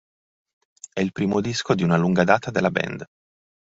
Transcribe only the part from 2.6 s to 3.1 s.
band.